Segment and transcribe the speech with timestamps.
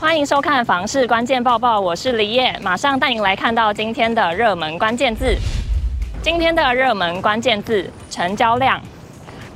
[0.00, 5.36] 欢迎收看房市关键报报，我是李烨，马上带您来看到今天的热门关键字。
[6.22, 8.80] 今天的热门关键字：成交量。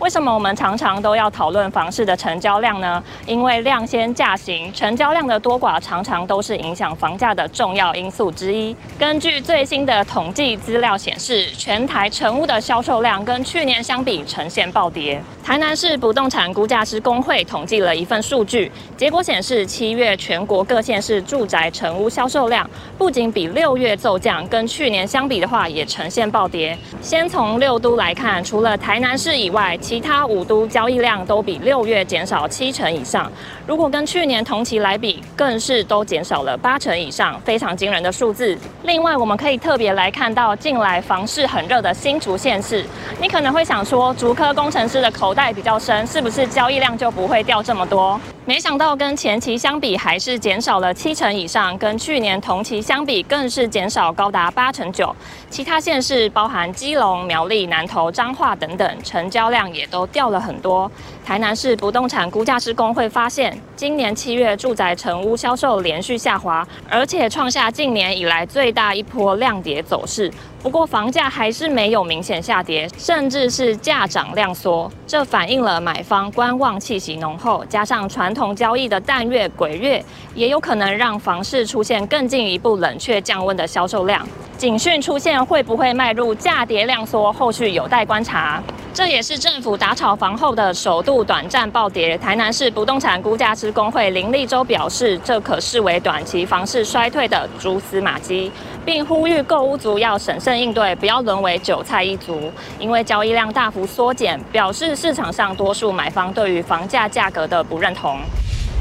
[0.00, 3.02] 为什么我们常常都要讨论房市的成交量呢？
[3.26, 8.74] 因为量先价行，成交量的多寡常常都是影响房价的重要因素之一。
[8.98, 15.22] 根据最新的统计资料显示，全台成屋的销售量跟去年相比呈现暴跌。
[15.44, 26.78] 台南市不动产估价师公会统计了一份数据，结果显示，七月全国各县市住宅成屋销售量不仅比六月骤降，跟去年相比的话也呈现暴跌。
[27.02, 33.28] 先从六都来看，除了台南市以外，其他五都交易量都比六月减少七成以上，
[33.66, 38.56] 如果跟去年同期来比，更是都减少了八成以上，非常惊人的数字。
[38.84, 42.84] 另外，我们可以特别来看到近来房市很热的新竹县市，
[43.20, 48.20] 你可能会想说，竹科工程师的口袋比较深，是不是交易量就不会掉这么多？
[48.46, 55.14] 没想到跟前期相比，还是减少了七成以上，跟去年同期相比，更是减少高达八成九。
[55.50, 60.90] 其他县市，包含基隆、苗栗、南投、彰化等等，成交量也都掉了很多。
[61.24, 70.32] 台南市不动产估价师公会发现，今年七月住宅成屋销售连续下滑，而且创下近年以来最大一波量跌走势。
[70.62, 84.26] 不过房价还是没有明显下跌，甚至是价涨量缩，这反映了买方观望气息浓厚，加上传统交易的淡月、鬼月，也有可能让房市出现更进一步冷却降温的销售量。
[84.56, 88.62] 警讯出现会不会迈入价跌量缩，后续有待观察。
[88.92, 92.18] 这也是政府打炒房后的首度短暂暴跌。
[92.18, 98.50] 台南市不动产估价师公会林立洲表示，这可视为短期房市衰退的蛛丝马迹，
[98.84, 102.52] 并呼吁购屋族要审慎应对，不要沦为韭菜一族。
[102.78, 108.19] 因为交易量大幅缩减，表示市场上多数买方对于房价价格的不认同。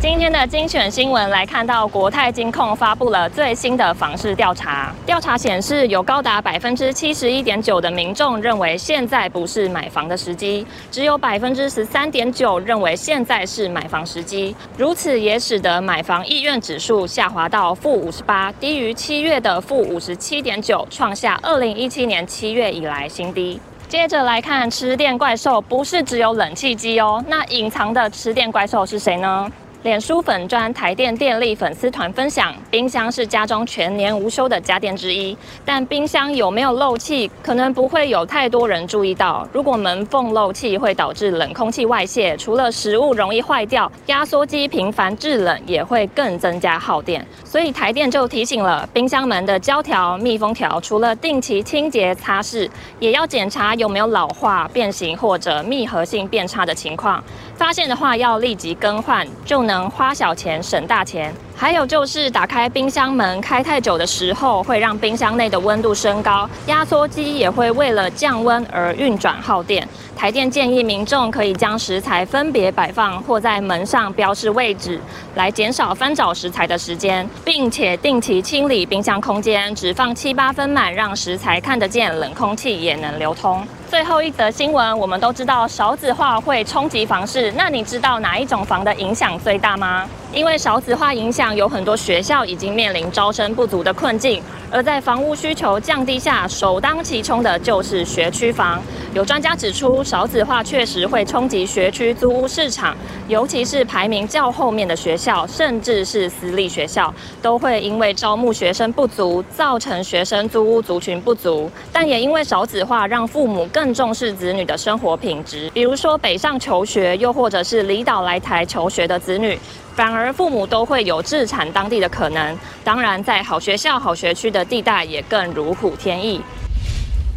[0.00, 4.90] 今天的精选新闻来看到，国泰金控发布了最新的房市调查。
[5.04, 14.56] 调查显示，有高达百分之七十一点九的民众认为现在不是买房的时机，只有百分之十三点九认为现在是买房时机。
[14.78, 23.60] 如此也使得买房意愿指数下滑到负五十八，低于七月的负五十七点九，创下二零一七年七月以来新低。
[23.86, 29.46] 接着来看吃电怪兽，不是只有冷气机哦，那隐藏的吃电怪兽是谁呢？
[29.82, 39.48] 脸书粉专台电电力粉丝团分享，冰箱是家中全年无休的家电之一，但冰箱有没有漏气，可能不会有太多人注意到。
[39.54, 47.26] 如果门缝漏气，会导致冷空气外泄，除了食物容易坏掉，压缩机频繁制冷也会更增加耗电。
[47.42, 52.68] 所以台电就提醒了，冰箱门的胶条、密封条，除了定期清洁擦拭，
[52.98, 57.24] 也要检查有没有老化、变形或者密合性变差的情况。
[57.56, 61.32] 发现的话，要立即更换，就能花小钱省大钱。
[61.54, 69.86] 还有就是打开冰箱门开太久的时候，会让冰箱内的温度升高，压缩机也会为了降温而运转耗电。
[70.16, 74.98] 台电建议民众可以将食材分别摆放，或在门上标示位置，
[75.34, 83.62] 来减少翻找食材的时间，并且定期清理冰箱空间，只放七八分满，让食材看得见，冷空气也能流通。
[83.90, 90.08] 最后一则新闻，我们都知道少子化会冲击房市，那你知道哪一种房的影响最大吗？
[90.32, 94.40] 因为少子化影响，有很多学校已经面临招生不足的困境。
[94.70, 98.80] 而在房屋需求降低下，首当其冲的就是学区房。
[99.12, 102.96] 有专家指出，少子化确实会冲击学区租屋市场，
[103.26, 107.12] 尤其是排名较后面的学校，甚至是私立学校，
[107.42, 111.68] 都会因为招募学生不足，造成学生租屋族群不足。
[111.92, 119.58] 但也因为少子化，让父母更重视子女的生活品质，比如说北上求学，又或者是离岛来台求学的子女。
[120.00, 126.40] 反而父母都会有置产当地的可能，当然在好学校、好学区的地带也更如虎添翼。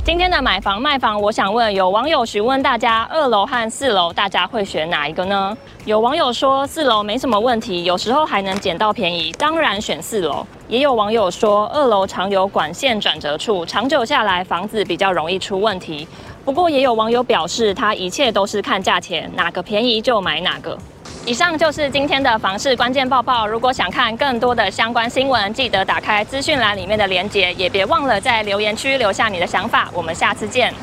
[0.06, 5.58] 今天的买房卖房，我想问有网友询问大家，二楼和四楼大家会选哪一个呢？
[5.84, 10.48] 有网友说四楼没什么问题，有时候还能捡到便宜，当然选四楼。
[10.70, 16.08] 也有网友说二楼常有管线转折处，长久下来房子比较容易出问题。
[16.46, 20.78] 不过也有网友表示，他一切都是看价钱，哪个便宜就买哪个。
[21.26, 23.48] 以上就是今天的房市关键报报。
[23.48, 29.90] 如果想看更多的相关新闻，记得打开资讯栏里面的链接，也别忘了在留言区留下你的想法。
[29.94, 30.74] 我们下次见。